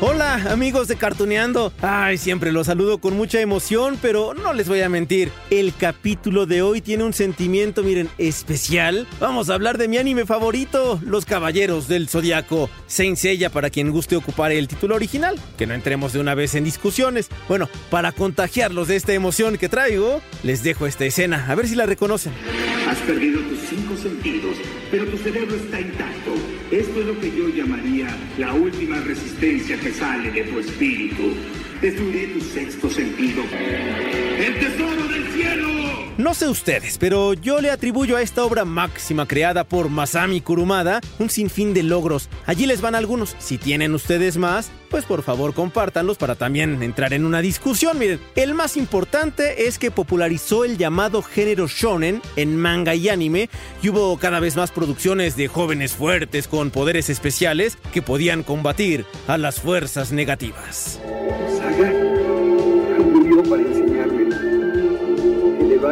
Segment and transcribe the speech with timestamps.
[0.00, 1.72] Hola amigos de Cartuneando.
[1.80, 5.30] Ay, siempre los saludo con mucha emoción, pero no les voy a mentir.
[5.50, 9.06] El capítulo de hoy tiene un sentimiento, miren, especial.
[9.18, 12.68] Vamos a hablar de mi anime favorito, Los Caballeros del Zodiaco.
[12.86, 15.38] Saint Seiya para quien guste ocupar el título original.
[15.56, 17.28] Que no entremos de una vez en discusiones.
[17.48, 21.76] Bueno, para contagiarlos de esta emoción que traigo, les dejo esta escena, a ver si
[21.76, 22.32] la reconocen.
[22.88, 24.56] Has perdido tus cinco sentidos,
[24.90, 26.34] pero tu cerebro está intacto.
[26.70, 31.32] Esto es lo que yo llamaría la última resistencia que sale de tu espíritu.
[31.80, 33.42] Destruiré tu sexto sentido.
[34.38, 36.03] ¡El tesoro del cielo!
[36.16, 41.00] No sé ustedes, pero yo le atribuyo a esta obra máxima creada por Masami Kurumada
[41.18, 42.28] un sinfín de logros.
[42.46, 43.34] Allí les van algunos.
[43.40, 47.98] Si tienen ustedes más, pues por favor compártanlos para también entrar en una discusión.
[47.98, 53.50] Miren, el más importante es que popularizó el llamado género shonen en manga y anime
[53.82, 59.04] y hubo cada vez más producciones de jóvenes fuertes con poderes especiales que podían combatir
[59.26, 61.00] a las fuerzas negativas.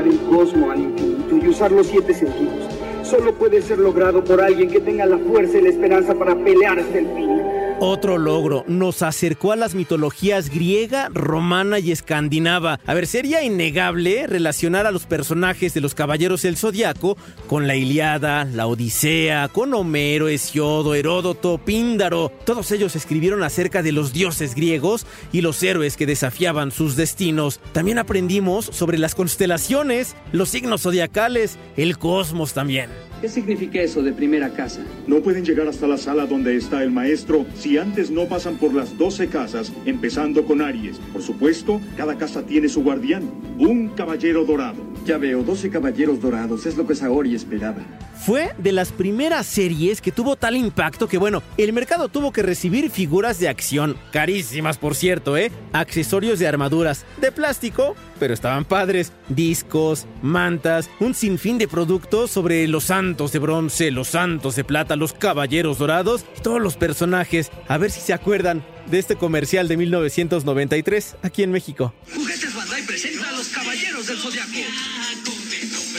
[0.06, 2.68] El cosmo al infinito y usar los siete sentidos.
[3.02, 6.78] Solo puede ser logrado por alguien que tenga la fuerza y la esperanza para pelear
[6.78, 7.41] hasta el fin.
[7.84, 12.78] Otro logro, nos acercó a las mitologías griega, romana y escandinava.
[12.86, 17.16] A ver, sería innegable relacionar a los personajes de los Caballeros del Zodiaco
[17.48, 22.30] con la Iliada, la Odisea, con Homero, Hesiodo, Heródoto, Píndaro.
[22.46, 27.58] Todos ellos escribieron acerca de los dioses griegos y los héroes que desafiaban sus destinos.
[27.72, 32.90] También aprendimos sobre las constelaciones, los signos zodiacales, el cosmos también.
[33.22, 34.80] ¿Qué significa eso de primera casa?
[35.06, 38.74] No pueden llegar hasta la sala donde está el maestro si antes no pasan por
[38.74, 40.98] las 12 casas, empezando con Aries.
[41.12, 44.82] Por supuesto, cada casa tiene su guardián, un caballero dorado.
[45.04, 47.84] Ya veo, 12 caballeros dorados, es lo que Saori esperaba.
[48.24, 52.42] Fue de las primeras series que tuvo tal impacto que, bueno, el mercado tuvo que
[52.42, 55.50] recibir figuras de acción, carísimas por cierto, ¿eh?
[55.72, 62.68] Accesorios de armaduras, de plástico, pero estaban padres, discos, mantas, un sinfín de productos sobre
[62.68, 67.50] los santos de bronce, los santos de plata, los caballeros dorados y todos los personajes.
[67.68, 71.92] A ver si se acuerdan de este comercial de 1993 aquí en México.
[72.14, 74.48] Juguetes Bandai presenta a los Caballeros del Zodiaco.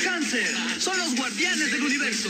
[0.04, 2.30] Cáncer, son los guardianes del universo.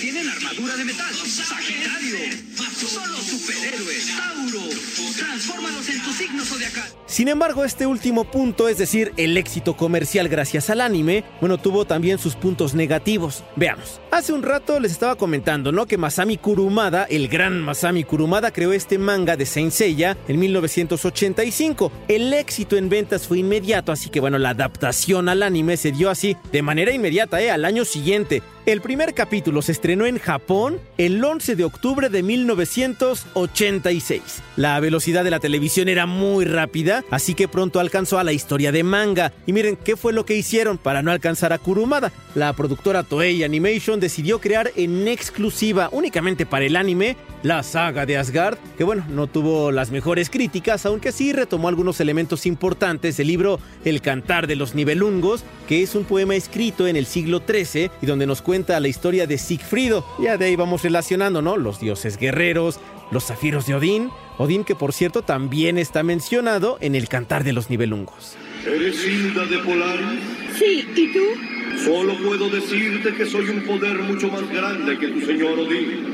[0.00, 1.14] Tienen armadura de metal.
[1.14, 2.16] Sagitario,
[2.86, 4.08] son los superhéroes.
[4.16, 4.68] Tauro,
[5.16, 6.84] transfórmalos en tu signo zodiacal.
[7.06, 11.84] Sin embargo, este último punto, es decir, el éxito comercial gracias al anime, bueno, tuvo
[11.84, 13.44] también sus puntos negativos.
[13.54, 14.00] Veamos.
[14.10, 15.86] Hace un rato les estaba comentando, ¿no?
[15.86, 21.92] Que Masami Kurumada, el gran Masami Kurumada, creó este manga de Saint Seiya en 1985.
[22.08, 26.10] El éxito en ventas fue inmediato, así que bueno, la adaptación al anime se dio
[26.10, 27.50] así, de manera inmediata, ¿eh?
[27.50, 28.42] Al año siguiente.
[28.64, 34.40] El primer capítulo se estrenó en Japón el 11 de octubre de 1986.
[34.54, 38.70] La velocidad de la televisión era muy rápida, así que pronto alcanzó a la historia
[38.70, 39.32] de manga.
[39.46, 42.12] Y miren qué fue lo que hicieron para no alcanzar a Kurumada.
[42.36, 48.16] La productora Toei Animation decidió crear en exclusiva únicamente para el anime la saga de
[48.16, 53.26] Asgard, que bueno, no tuvo las mejores críticas, aunque sí retomó algunos elementos importantes del
[53.26, 57.90] libro El cantar de los nivelungos, que es un poema escrito en el siglo XIII
[58.00, 60.04] y donde nos cuenta la historia de Sigfrido.
[60.20, 61.56] Ya de ahí vamos relacionando, ¿no?
[61.56, 62.78] Los dioses guerreros,
[63.10, 67.52] los zafiros de Odín, Odín que por cierto también está mencionado en el cantar de
[67.52, 68.36] los nivelungos.
[68.66, 70.20] ¿Eres Hilda de Polaris?
[70.56, 71.82] Sí, ¿y tú?
[71.84, 76.11] Solo puedo decirte que soy un poder mucho más grande que tu señor Odín.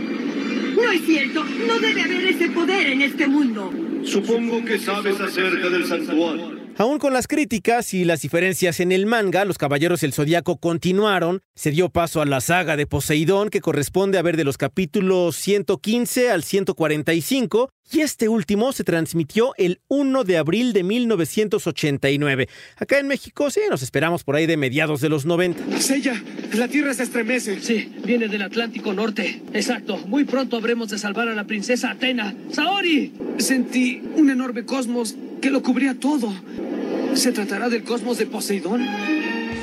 [0.82, 3.72] No es cierto, no debe haber ese poder en este mundo.
[4.04, 6.57] Supongo que sabes acerca del santuario.
[6.78, 11.42] Aún con las críticas y las diferencias en el manga, los Caballeros del Zodiaco continuaron.
[11.56, 15.34] Se dio paso a la saga de Poseidón, que corresponde a ver de los capítulos
[15.34, 22.48] 115 al 145, y este último se transmitió el 1 de abril de 1989.
[22.76, 25.80] Acá en México, sí, nos esperamos por ahí de mediados de los 90.
[25.80, 26.22] Sella,
[26.54, 27.60] la tierra se estremece.
[27.60, 29.42] Sí, viene del Atlántico Norte.
[29.52, 29.98] Exacto.
[30.06, 32.36] Muy pronto habremos de salvar a la princesa Atena.
[32.52, 33.14] ¡Saori!
[33.38, 36.32] Sentí un enorme cosmos que lo cubría todo.
[37.14, 38.86] ¿Se tratará del cosmos de Poseidón?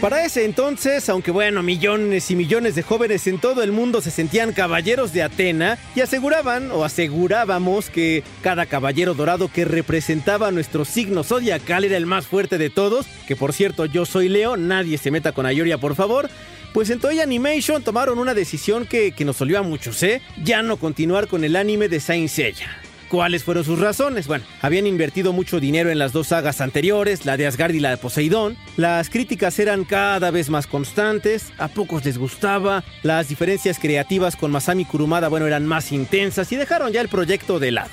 [0.01, 4.12] Para ese entonces, aunque bueno, millones y millones de jóvenes en todo el mundo se
[4.12, 10.83] sentían caballeros de Atena y aseguraban o asegurábamos que cada caballero dorado que representaba nuestro
[10.86, 14.98] signo zodiacal era el más fuerte de todos, que por cierto yo soy Leo, nadie
[14.98, 16.30] se meta con Ayoria por favor,
[16.74, 20.22] pues en Toei Animation tomaron una decisión que, que nos olió a muchos, ¿eh?
[20.44, 22.84] Ya no continuar con el anime de Saint Seiya.
[23.09, 24.27] ¿Cuáles fueron sus razones?
[24.27, 27.91] Bueno, habían invertido mucho dinero en las dos sagas anteriores, la de Asgard y la
[27.91, 28.57] de Poseidón.
[28.77, 34.51] Las críticas eran cada vez más constantes, a pocos les gustaba, las diferencias creativas con
[34.51, 37.91] Masami Kurumada, bueno, eran más intensas y dejaron ya el proyecto de lado.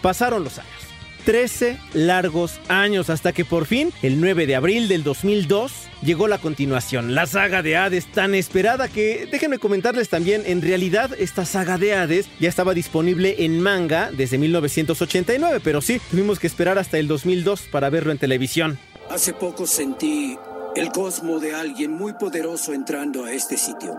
[0.00, 0.91] Pasaron los años.
[1.24, 5.72] 13 largos años hasta que por fin, el 9 de abril del 2002,
[6.02, 11.10] llegó la continuación, la saga de Hades tan esperada que, déjenme comentarles también, en realidad
[11.18, 16.46] esta saga de Hades ya estaba disponible en manga desde 1989, pero sí, tuvimos que
[16.46, 18.78] esperar hasta el 2002 para verlo en televisión.
[19.10, 20.36] Hace poco sentí
[20.74, 23.94] el cosmo de alguien muy poderoso entrando a este sitio.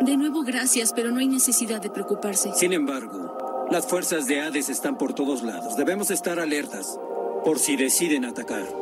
[0.00, 2.50] De nuevo gracias, pero no hay necesidad de preocuparse.
[2.54, 5.76] Sin embargo, las fuerzas de Hades están por todos lados.
[5.76, 7.00] Debemos estar alertas
[7.42, 8.81] por si deciden atacar.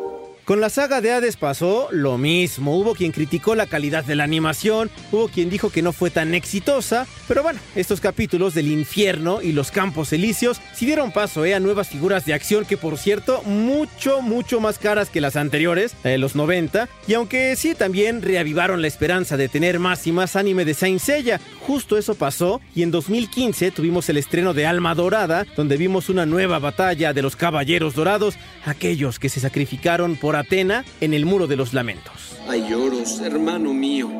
[0.50, 2.76] Con la saga de Hades pasó lo mismo.
[2.76, 6.34] Hubo quien criticó la calidad de la animación, hubo quien dijo que no fue tan
[6.34, 11.54] exitosa, pero bueno, estos capítulos del infierno y los campos elíseos sí dieron paso eh,
[11.54, 15.94] a nuevas figuras de acción que por cierto mucho, mucho más caras que las anteriores,
[16.02, 20.34] de los 90, y aunque sí también reavivaron la esperanza de tener más y más
[20.34, 24.96] anime de Saint Seiya, justo eso pasó y en 2015 tuvimos el estreno de Alma
[24.96, 30.39] Dorada, donde vimos una nueva batalla de los Caballeros Dorados, aquellos que se sacrificaron por
[30.40, 32.36] Atena en el Muro de los Lamentos.
[32.48, 34.10] Hay lloros, hermano mío.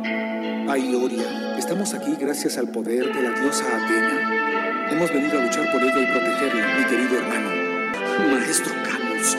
[0.68, 4.90] Ay, Doria, estamos aquí gracias al poder de la diosa Atena.
[4.92, 7.50] Hemos venido a luchar por ella y protegerla, mi querido hermano.
[8.32, 9.36] Maestro Camus,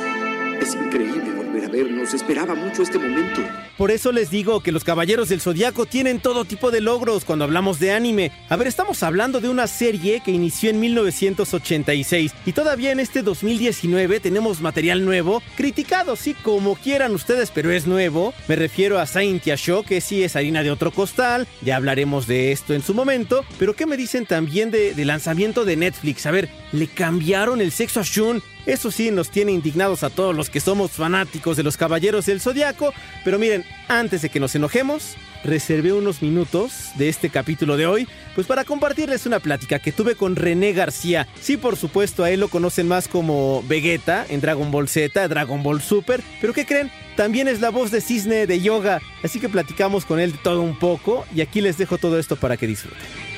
[0.61, 2.13] es increíble volver a vernos.
[2.13, 3.41] Esperaba mucho este momento.
[3.77, 7.45] Por eso les digo que los Caballeros del Zodiaco tienen todo tipo de logros cuando
[7.45, 8.31] hablamos de anime.
[8.49, 13.23] A ver, estamos hablando de una serie que inició en 1986 y todavía en este
[13.23, 18.33] 2019 tenemos material nuevo, criticado, sí, como quieran ustedes, pero es nuevo.
[18.47, 22.51] Me refiero a Saint Show, que sí es harina de otro costal, ya hablaremos de
[22.51, 26.25] esto en su momento, pero ¿qué me dicen también de, de lanzamiento de Netflix?
[26.25, 28.43] A ver, le cambiaron el sexo a Shun.
[28.65, 32.41] Eso sí nos tiene indignados a todos los que somos fanáticos de los Caballeros del
[32.41, 32.93] Zodiaco,
[33.23, 38.07] pero miren, antes de que nos enojemos, reservé unos minutos de este capítulo de hoy,
[38.35, 41.27] pues para compartirles una plática que tuve con René García.
[41.39, 45.63] Sí, por supuesto, a él lo conocen más como Vegeta en Dragon Ball Z, Dragon
[45.63, 46.91] Ball Super, pero ¿qué creen?
[47.15, 50.77] También es la voz de Cisne de Yoga, así que platicamos con él todo un
[50.77, 53.30] poco y aquí les dejo todo esto para que disfruten.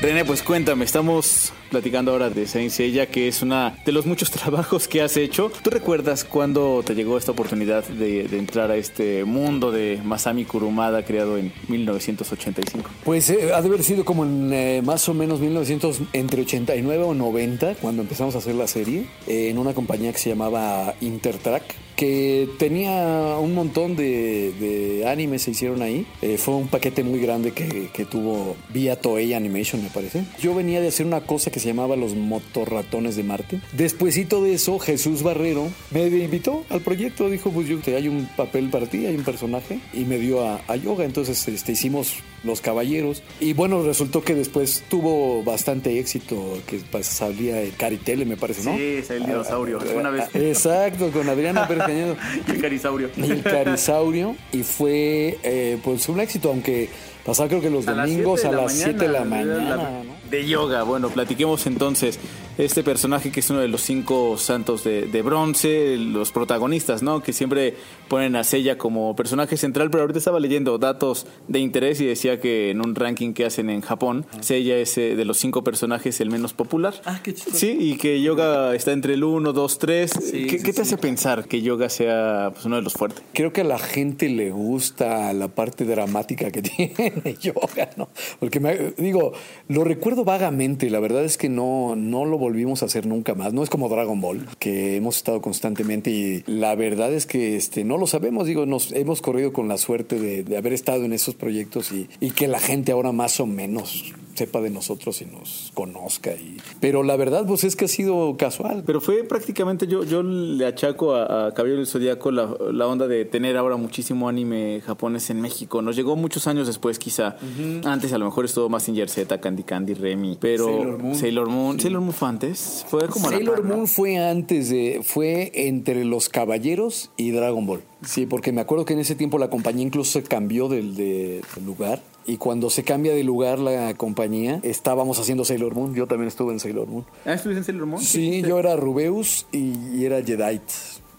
[0.00, 4.30] René, pues cuéntame, estamos platicando ahora de Saint Seiya, que es una de los muchos
[4.32, 5.50] trabajos que has hecho.
[5.62, 11.02] ¿Tú recuerdas cuándo te llegó esta oportunidad de, entrar a este mundo de Masami Kurumada
[11.02, 12.90] creado en 1985?
[13.04, 17.02] Pues eh, ha de haber sido como en eh, más o menos 1900, entre 89
[17.02, 20.94] o 90, cuando empezamos a hacer la serie, eh, en una compañía que se llamaba
[21.00, 26.06] Intertrack que tenía un montón de, de animes se hicieron ahí.
[26.22, 30.24] Eh, fue un paquete muy grande que, que, tuvo vía Toei Animation, me parece.
[30.40, 33.60] Yo venía de hacer una cosa que se llamaba Los Motorratones de Marte.
[33.72, 37.30] Despuésito de eso, Jesús Barrero me invitó al proyecto.
[37.30, 39.80] Dijo, pues yo, hay un papel para ti, hay un personaje.
[39.92, 41.04] Y me dio a, a yoga.
[41.04, 43.22] Entonces este, hicimos Los Caballeros.
[43.40, 48.64] Y bueno, resultó que después tuvo bastante éxito, que pues, salía el Caritele, me parece,
[48.64, 48.76] ¿no?
[48.76, 49.78] Sí, es el dinosaurio.
[49.80, 50.28] Ah, Una vez.
[50.34, 53.10] Exacto, con Adriana Pérez Y el carisaurio.
[53.16, 54.36] Y el carisaurio.
[54.52, 56.88] Y fue eh, pues un éxito, aunque
[57.24, 59.24] pasaba creo que los A las domingos a de la las mañana, 7 de la
[59.24, 59.76] mañana.
[59.76, 60.16] la- ¿no?
[60.30, 62.18] De yoga, bueno, platiquemos entonces.
[62.58, 67.22] Este personaje que es uno de los cinco santos de, de bronce, los protagonistas, ¿no?
[67.22, 67.74] Que siempre
[68.08, 72.40] ponen a Seiya como personaje central, pero ahorita estaba leyendo datos de interés y decía
[72.40, 76.20] que en un ranking que hacen en Japón, Seiya es eh, de los cinco personajes
[76.20, 76.94] el menos popular.
[77.04, 77.56] Ah, qué chido.
[77.56, 80.12] Sí, y que Yoga está entre el 1, 2, 3.
[80.12, 80.80] ¿Qué, sí, qué te sí.
[80.80, 83.22] hace pensar que Yoga sea pues, uno de los fuertes?
[83.32, 88.08] Creo que a la gente le gusta la parte dramática que tiene yoga, ¿no?
[88.40, 89.32] Porque me, digo,
[89.68, 93.52] lo recuerdo vagamente, la verdad es que no, no lo volvimos a hacer nunca más.
[93.52, 97.82] No es como Dragon Ball, que hemos estado constantemente y la verdad es que este,
[97.82, 101.34] no lo sabemos, digo, nos hemos corrido con la suerte de, haber estado en esos
[101.34, 106.32] proyectos y que la gente ahora más o menos sepa de nosotros y nos conozca.
[106.32, 108.82] Y, pero la verdad, pues es que ha sido casual.
[108.86, 113.06] Pero fue prácticamente, yo, yo le achaco a, a Caballero del Zodíaco la, la onda
[113.06, 115.82] de tener ahora muchísimo anime japonés en México.
[115.82, 117.36] Nos llegó muchos años después, quizá.
[117.84, 120.38] Antes a lo mejor estuvo más en Z, Candy Candy, Remy.
[120.40, 121.14] Pero Sailor Moon.
[121.14, 122.86] Sailor Moon, Sailor Moon fue antes.
[122.88, 123.64] Fue como la Sailor.
[123.64, 127.82] Moon fue antes de, fue entre los caballeros y Dragon Ball.
[128.02, 131.42] Sí, porque me acuerdo que en ese tiempo la compañía incluso se cambió del, de,
[131.54, 132.00] del lugar.
[132.26, 135.94] Y cuando se cambia de lugar la compañía, estábamos haciendo Sailor Moon.
[135.94, 137.06] Yo también estuve en Sailor Moon.
[137.24, 138.02] ¿Ah, estuviste en Sailor Moon?
[138.02, 140.60] Sí, yo era Rubeus y, y era Jedi.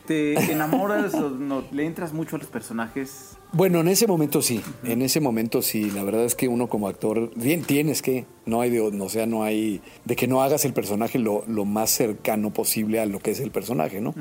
[0.06, 3.37] ¿Te enamoras o no, le entras mucho a los personajes?
[3.58, 5.90] Bueno, en ese momento sí, en ese momento sí.
[5.90, 9.26] La verdad es que uno como actor, bien tienes que, no hay de, o sea,
[9.26, 13.18] no hay de que no hagas el personaje lo, lo más cercano posible a lo
[13.18, 14.14] que es el personaje, ¿no?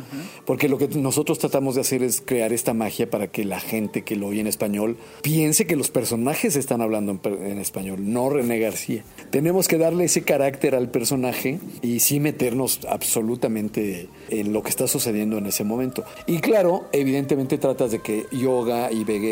[0.46, 4.04] Porque lo que nosotros tratamos de hacer es crear esta magia para que la gente
[4.04, 8.30] que lo oye en español piense que los personajes están hablando en, en español, no
[8.30, 9.04] René García.
[9.28, 14.86] Tenemos que darle ese carácter al personaje y sí meternos absolutamente en lo que está
[14.86, 16.04] sucediendo en ese momento.
[16.26, 19.25] Y claro, evidentemente tratas de que Yoga y Vegeta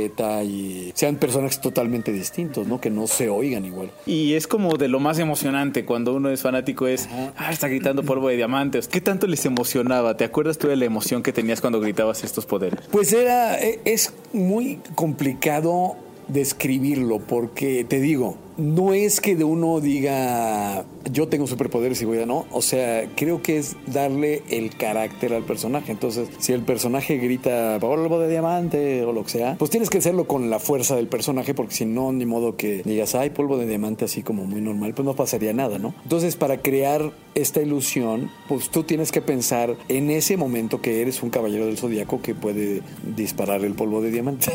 [0.45, 2.81] y sean personajes totalmente distintos, ¿no?
[2.81, 3.91] Que no se oigan igual.
[4.07, 8.03] Y es como de lo más emocionante cuando uno es fanático es, ah, está gritando
[8.03, 8.89] polvo de diamantes.
[8.89, 10.17] ¿Qué tanto les emocionaba?
[10.17, 12.81] ¿Te acuerdas tú de la emoción que tenías cuando gritabas estos poderes?
[12.91, 15.97] Pues era, e- es muy complicado
[16.29, 22.19] describirlo porque te digo, no es que de uno diga yo tengo superpoderes y voy
[22.19, 25.93] a no, o sea, creo que es darle el carácter al personaje.
[25.93, 29.99] Entonces, si el personaje grita polvo de diamante o lo que sea, pues tienes que
[29.99, 33.59] hacerlo con la fuerza del personaje porque si no, ni modo que digas, ay, polvo
[33.59, 35.95] de diamante así como muy normal, pues no pasaría nada, ¿no?
[36.03, 41.23] Entonces, para crear esta ilusión, pues tú tienes que pensar en ese momento que eres
[41.23, 42.83] un caballero del zodiaco que puede
[43.17, 44.53] disparar el polvo de diamante.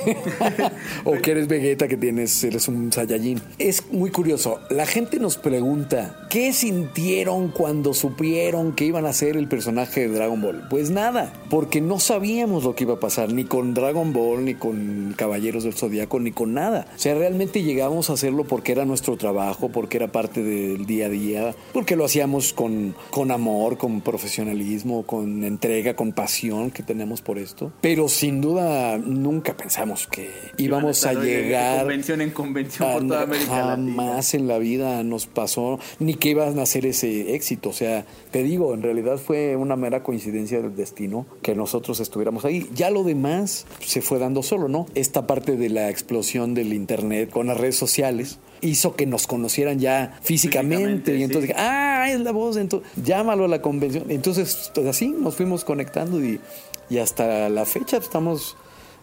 [1.06, 3.42] o que eres Vegeta que tienes, eres un Saiyajin.
[3.58, 4.60] Es muy curioso.
[4.70, 10.16] La gente nos pregunta, ¿qué sintieron cuando supieron que iban a ser el personaje de
[10.16, 10.64] Dragon Ball?
[10.70, 14.56] Pues nada, porque no sabíamos lo que iba a pasar, ni con Dragon Ball, ni
[14.56, 16.88] con Caballeros del Zodiaco, ni con nada.
[16.96, 21.08] O sea, realmente llegamos a hacerlo porque era nuestro trabajo, porque era parte del día
[21.08, 26.84] a día, porque lo hacíamos con, con amor, con profesionalismo, con entrega, con pasión que
[26.84, 27.72] tenemos por esto.
[27.82, 33.08] Pero sin duda nunca pensamos que íbamos a de llegar convención en convención a- por
[33.08, 33.76] toda América.
[33.88, 37.70] Jamás en la vida nos pasó ni que iban a hacer ese éxito.
[37.70, 42.46] O sea, te digo, en realidad fue una mera coincidencia del destino que nosotros estuviéramos
[42.46, 42.70] ahí.
[42.74, 44.86] Ya lo demás se fue dando solo, ¿no?
[44.96, 49.80] Esta parte de la explosión del internet con las redes sociales hizo que nos conocieran
[49.80, 54.86] ya físicamente, y entonces ah es la voz entonces llámalo a la convención entonces pues,
[54.86, 56.42] así nos fuimos conectando y,
[56.90, 58.58] y hasta la fecha estamos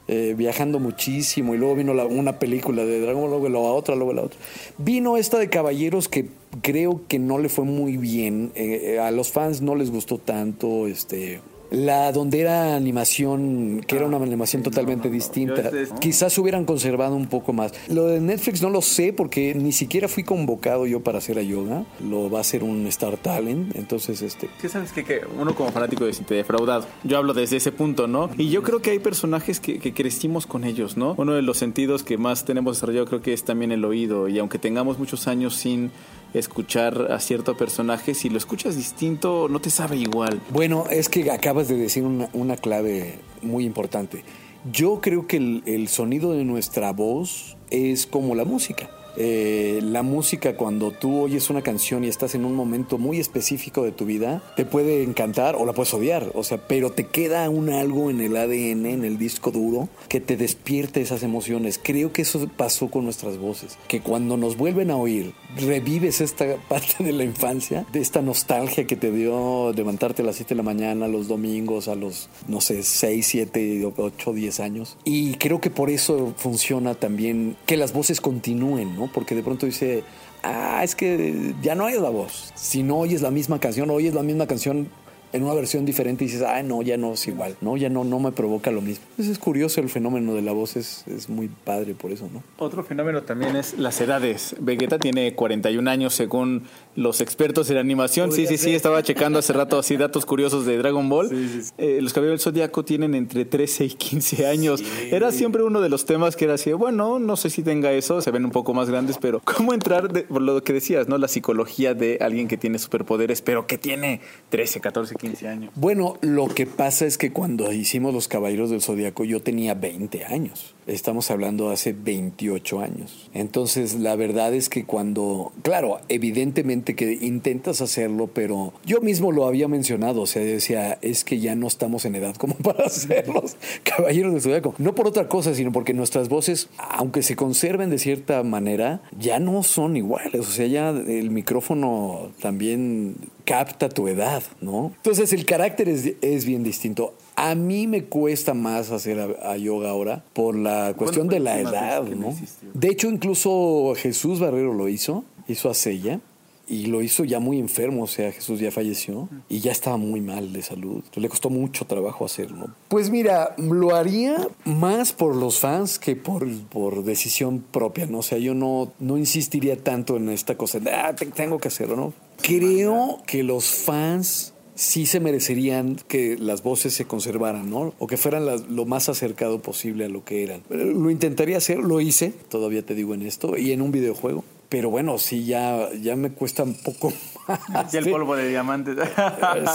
[0.08, 3.94] eh, viajando muchísimo y luego vino la- una película de Dragon Ball, luego la otra,
[3.96, 4.38] luego la otra.
[4.78, 6.26] Vino esta de Caballeros que
[6.62, 10.86] creo que no le fue muy bien, eh, a los fans no les gustó tanto,
[10.86, 11.40] este...
[11.70, 15.68] La donde era animación, que era una animación totalmente distinta.
[15.68, 17.72] Este- Quizás hubieran conservado un poco más.
[17.88, 21.42] Lo de Netflix no lo sé porque ni siquiera fui convocado yo para hacer a
[21.42, 21.84] yoga.
[22.00, 23.74] Lo va a hacer un Star Talent.
[23.76, 24.48] Entonces, este.
[24.60, 26.86] ¿Qué sabes que, que uno como fanático de siente defraudado?
[27.04, 28.30] Yo hablo desde ese punto, ¿no?
[28.38, 31.14] Y yo creo que hay personajes que, que crecimos con ellos, ¿no?
[31.18, 34.28] Uno de los sentidos que más tenemos desarrollado creo que es también el oído.
[34.28, 35.90] Y aunque tengamos muchos años sin
[36.34, 40.40] escuchar a cierto personaje, si lo escuchas distinto, no te sabe igual.
[40.50, 44.24] Bueno, es que acabas de decir una, clave muy importante.
[44.70, 48.90] Yo creo que el sonido de nuestra voz es como la música.
[49.16, 53.82] Eh, la música cuando tú oyes una canción y estás en un momento muy específico
[53.82, 57.48] de tu vida, te puede encantar o la puedes odiar, o sea, pero te queda
[57.50, 61.80] un algo en el ADN, en el disco duro, que te despierte esas emociones.
[61.82, 66.56] Creo que eso pasó con nuestras voces, que cuando nos vuelven a oír, revives esta
[66.68, 70.56] parte de la infancia, de esta nostalgia que te dio levantarte a las 7 de
[70.56, 74.96] la mañana los domingos a los, no sé, 6, 7, 8, 10 años.
[75.04, 79.05] Y creo que por eso funciona también que las voces continúen, ¿no?
[79.12, 80.04] Porque de pronto dice,
[80.42, 82.52] ah, es que ya no oyes la voz.
[82.54, 84.88] Si no oyes la misma canción, oyes la misma canción
[85.36, 87.76] en una versión diferente y dices, ah, no, ya no es igual, ¿no?
[87.76, 89.04] Ya no, no me provoca lo mismo.
[89.10, 92.42] Entonces es curioso el fenómeno de la voz, es, es muy padre por eso, ¿no?
[92.58, 94.56] Otro fenómeno también es las edades.
[94.60, 96.64] Vegeta tiene 41 años según
[96.94, 98.32] los expertos en animación.
[98.32, 101.30] Sí, sí, sí, estaba checando hace rato así datos curiosos de Dragon Ball.
[101.78, 104.82] Eh, los caballeros del Zodíaco tienen entre 13 y 15 años.
[105.10, 108.20] Era siempre uno de los temas que era así, bueno, no sé si tenga eso,
[108.20, 111.18] se ven un poco más grandes, pero ¿cómo entrar, de- por lo que decías, ¿no?
[111.18, 115.25] La psicología de alguien que tiene superpoderes, pero que tiene 13, 14, 15
[115.74, 120.24] Bueno, lo que pasa es que cuando hicimos Los Caballeros del Zodiaco yo tenía 20
[120.24, 120.74] años.
[120.86, 123.28] Estamos hablando hace 28 años.
[123.34, 129.46] Entonces, la verdad es que cuando, claro, evidentemente que intentas hacerlo, pero yo mismo lo
[129.46, 133.28] había mencionado, o sea, decía, es que ya no estamos en edad como para ser
[133.28, 134.74] los Caballeros del Zodiaco.
[134.78, 139.40] No por otra cosa, sino porque nuestras voces, aunque se conserven de cierta manera, ya
[139.40, 140.40] no son iguales.
[140.40, 143.16] O sea, ya el micrófono también
[143.46, 144.92] capta tu edad, ¿no?
[144.96, 147.14] Entonces el carácter es, es bien distinto.
[147.36, 151.58] A mí me cuesta más hacer a, a yoga ahora por la cuestión de la
[151.60, 152.34] edad, ¿no?
[152.74, 156.20] De hecho, incluso Jesús Barrero lo hizo, hizo a Sella.
[156.68, 160.20] Y lo hizo ya muy enfermo, o sea, Jesús ya falleció y ya estaba muy
[160.20, 161.04] mal de salud.
[161.14, 162.70] Le costó mucho trabajo hacerlo.
[162.88, 168.18] Pues mira, lo haría más por los fans que por, por decisión propia, ¿no?
[168.18, 172.12] O sea, yo no, no insistiría tanto en esta cosa ah, tengo que hacerlo, ¿no?
[172.42, 177.94] Creo que los fans sí se merecerían que las voces se conservaran, ¿no?
[177.98, 180.62] O que fueran lo más acercado posible a lo que eran.
[180.68, 184.44] Lo intentaría hacer, lo hice, todavía te digo en esto, y en un videojuego.
[184.68, 187.12] Pero bueno, sí, ya, ya me cuesta un poco.
[187.92, 188.96] Y el polvo de diamantes.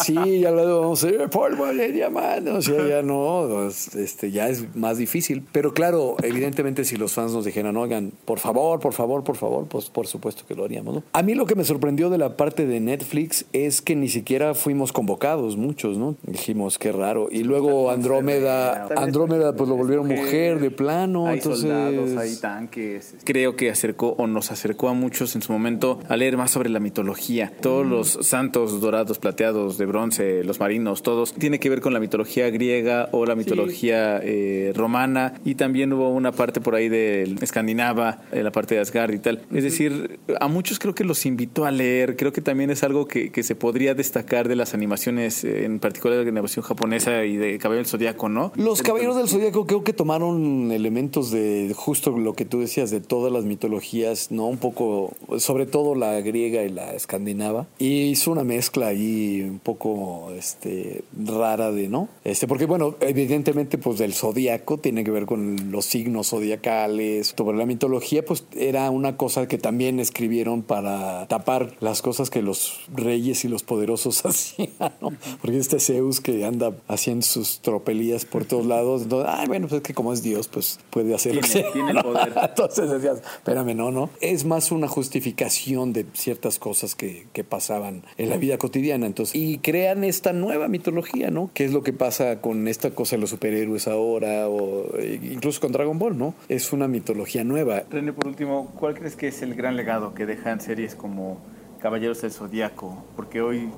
[0.03, 2.53] sí, ya lo vamos a polvo de diamantes.
[2.53, 5.45] O sea, ya no, este, ya es más difícil.
[5.51, 9.67] Pero claro, evidentemente si los fans nos dijeran, oigan, por favor, por favor, por favor,
[9.67, 10.95] pues por supuesto que lo haríamos.
[10.95, 11.03] ¿no?
[11.13, 14.53] A mí lo que me sorprendió de la parte de Netflix es que ni siquiera
[14.53, 16.15] fuimos convocados muchos, ¿no?
[16.23, 17.27] Dijimos, qué raro.
[17.31, 21.27] Y luego Andrómeda, Andrómeda pues lo volvieron mujer de plano.
[21.27, 21.61] Hay entonces...
[21.61, 23.15] soldados, hay tanques.
[23.23, 26.69] Creo que acercó o nos acercó a muchos en su momento a leer más sobre
[26.69, 27.51] la mitología.
[27.61, 31.99] Todos los santos dorados, plateados, de bronce, los marinos, todos, tiene que ver con la
[31.99, 35.33] mitología griega o la mitología eh, romana.
[35.45, 39.19] Y también hubo una parte por ahí de escandinava, eh, la parte de Asgard y
[39.19, 39.41] tal.
[39.53, 42.15] Es decir, a muchos creo que los invitó a leer.
[42.15, 46.17] Creo que también es algo que, que se podría destacar de las animaciones, en particular
[46.17, 48.51] de la animación japonesa y de Caballero del Zodíaco, ¿no?
[48.55, 53.01] Los Caballeros del Zodíaco creo que tomaron elementos de justo lo que tú decías, de
[53.01, 54.47] todas las mitologías, ¿no?
[54.47, 59.59] Un poco sobre todo la griega y la escandinava, y hizo una mezcla ahí un
[59.59, 62.09] poco este, rara de, ¿no?
[62.23, 67.57] Este, porque bueno, evidentemente pues del zodiaco tiene que ver con los signos zodiacales, sobre
[67.57, 72.81] la mitología pues era una cosa que también escribieron para tapar las cosas que los
[72.93, 74.69] reyes y los poderosos hacían,
[75.01, 75.11] ¿no?
[75.41, 79.81] Porque este Zeus que anda haciendo sus tropelías por todos lados, entonces, ay, bueno, pues
[79.81, 81.71] es que como es Dios, pues puede hacer lo que sea.
[81.71, 82.33] Tiene poder.
[82.43, 84.09] Entonces decías, espérame, no, no.
[84.19, 89.05] Es más una justificación de ciertas cosas que, que, pasaban en la vida cotidiana.
[89.05, 91.49] Entonces, y crean esta nueva mitología, ¿no?
[91.53, 95.61] ¿Qué es lo que pasa con esta cosa de los superhéroes ahora o eh, incluso
[95.61, 96.33] con Dragon Ball, ¿no?
[96.49, 97.83] Es una mitología nueva.
[97.89, 101.39] René, por último, ¿cuál crees que es el gran legado que dejan series como
[101.81, 103.03] Caballeros del Zodíaco?
[103.15, 103.69] Porque hoy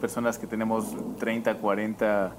[0.00, 2.36] personas que tenemos 30, 40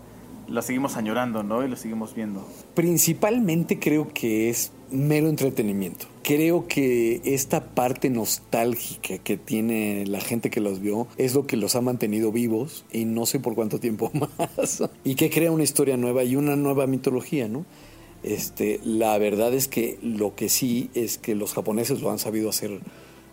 [0.47, 1.63] la seguimos añorando, ¿no?
[1.63, 2.45] Y lo seguimos viendo.
[2.73, 6.05] Principalmente creo que es mero entretenimiento.
[6.23, 11.57] Creo que esta parte nostálgica que tiene la gente que los vio es lo que
[11.57, 14.11] los ha mantenido vivos y no sé por cuánto tiempo
[14.57, 14.83] más.
[15.03, 17.65] y que crea una historia nueva y una nueva mitología, ¿no?
[18.23, 22.49] Este, la verdad es que lo que sí es que los japoneses lo han sabido
[22.49, 22.79] hacer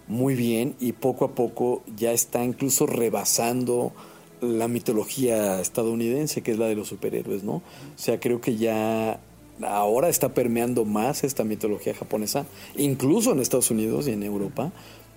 [0.09, 3.92] muy bien y poco a poco ya está incluso rebasando
[4.40, 7.57] la mitología estadounidense, que es la de los superhéroes, ¿no?
[7.57, 7.62] O
[7.96, 9.20] sea, creo que ya
[9.62, 12.46] ahora está permeando más esta mitología japonesa,
[12.77, 14.73] incluso en Estados Unidos y en Europa,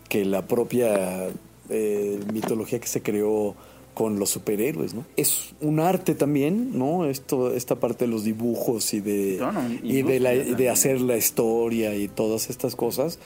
[0.10, 1.30] que la propia
[1.70, 3.56] eh, mitología que se creó
[3.94, 5.06] con los superhéroes, ¿no?
[5.18, 7.06] Es un arte también, ¿no?
[7.06, 9.40] Esto, esta parte de los dibujos y de,
[9.84, 10.20] y de,
[10.56, 13.20] de hacer la historia y todas estas cosas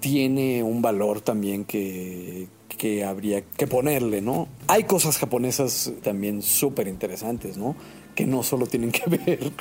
[0.00, 2.46] tiene un valor también que,
[2.76, 4.48] que habría que ponerle, ¿no?
[4.68, 7.74] Hay cosas japonesas también súper interesantes, ¿no?
[8.14, 9.52] Que no solo tienen que ver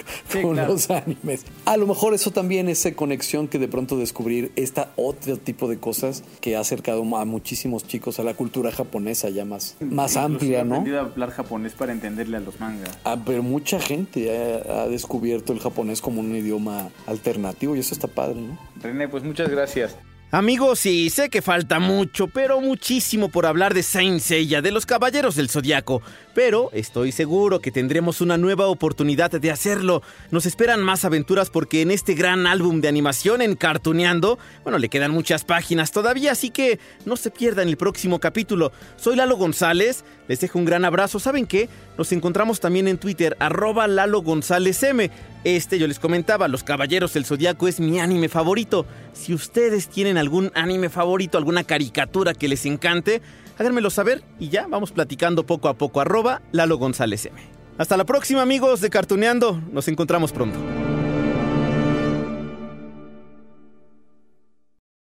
[0.42, 1.46] con los animes.
[1.66, 5.78] A lo mejor eso también, esa conexión que de pronto descubrir esta otro tipo de
[5.78, 10.64] cosas que ha acercado a muchísimos chicos a la cultura japonesa ya más, más amplia,
[10.64, 10.76] ¿no?
[10.76, 12.98] a hablar japonés para entenderle a los mangas.
[13.04, 17.94] Ah, pero mucha gente ha, ha descubierto el japonés como un idioma alternativo y eso
[17.94, 18.58] está padre, ¿no?
[18.82, 19.96] René, pues muchas gracias.
[20.34, 24.88] Amigos, sí, sé que falta mucho, pero muchísimo por hablar de Saint Seiya, de los
[24.88, 26.02] Caballeros del Zodiaco.
[26.34, 30.02] Pero estoy seguro que tendremos una nueva oportunidad de hacerlo.
[30.32, 34.90] Nos esperan más aventuras porque en este gran álbum de animación en Cartuneando, bueno, le
[34.90, 38.72] quedan muchas páginas todavía, así que no se pierdan el próximo capítulo.
[38.96, 41.20] Soy Lalo González, les dejo un gran abrazo.
[41.20, 41.70] ¿Saben qué?
[41.98, 45.12] Nos encontramos también en Twitter, arroba Lalo González M.
[45.44, 48.86] Este, yo les comentaba, Los Caballeros del Zodiaco es mi anime favorito.
[49.14, 53.22] Si ustedes tienen algún anime favorito, alguna caricatura que les encante,
[53.58, 56.02] háganmelo saber y ya vamos platicando poco a poco.
[56.02, 57.40] Arroba Lalo González M.
[57.78, 59.62] Hasta la próxima amigos de Cartuneando.
[59.72, 60.60] Nos encontramos pronto.